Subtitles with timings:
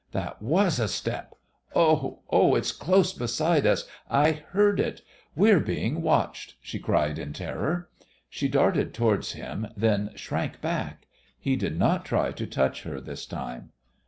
[0.13, 1.35] "That was a step.
[1.75, 3.87] Oh, oh, it's close beside us.
[4.09, 5.03] I heard it.
[5.35, 7.87] We're being watched!" she cried in terror.
[8.27, 11.05] She darted towards him, then shrank back.
[11.39, 13.73] He did not try to touch her this time.